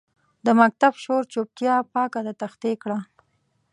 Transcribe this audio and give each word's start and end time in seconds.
د 0.45 0.47
مکتب 0.59 0.93
شور 1.03 1.23
چوپتیا 1.33 1.75
پاکه 1.93 2.19
د 2.27 2.29
تختې 2.41 2.71
کړه 2.81 2.97